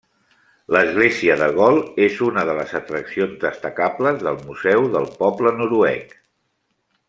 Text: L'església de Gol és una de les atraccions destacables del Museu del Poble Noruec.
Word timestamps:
L'església 0.75 1.35
de 1.41 1.49
Gol 1.57 1.77
és 2.05 2.15
una 2.29 2.45
de 2.49 2.55
les 2.61 2.73
atraccions 2.81 3.37
destacables 3.45 4.19
del 4.25 4.43
Museu 4.49 4.89
del 4.97 5.07
Poble 5.23 5.57
Noruec. 5.63 6.19